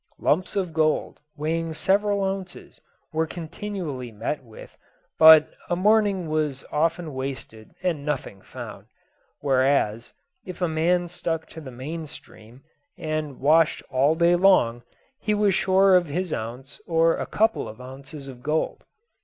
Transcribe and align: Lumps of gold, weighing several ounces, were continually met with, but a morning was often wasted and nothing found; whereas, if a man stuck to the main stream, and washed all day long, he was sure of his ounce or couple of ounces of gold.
Lumps 0.17 0.55
of 0.55 0.73
gold, 0.73 1.19
weighing 1.37 1.75
several 1.75 2.23
ounces, 2.23 2.81
were 3.13 3.27
continually 3.27 4.11
met 4.11 4.43
with, 4.43 4.75
but 5.19 5.49
a 5.69 5.75
morning 5.75 6.27
was 6.27 6.65
often 6.71 7.13
wasted 7.13 7.75
and 7.83 8.03
nothing 8.03 8.41
found; 8.41 8.87
whereas, 9.41 10.11
if 10.43 10.59
a 10.59 10.67
man 10.67 11.07
stuck 11.07 11.45
to 11.49 11.61
the 11.61 11.69
main 11.69 12.07
stream, 12.07 12.63
and 12.97 13.39
washed 13.39 13.83
all 13.91 14.15
day 14.15 14.35
long, 14.35 14.81
he 15.19 15.35
was 15.35 15.53
sure 15.53 15.95
of 15.95 16.07
his 16.07 16.33
ounce 16.33 16.81
or 16.87 17.23
couple 17.27 17.67
of 17.69 17.79
ounces 17.79 18.27
of 18.27 18.41
gold. 18.41 18.85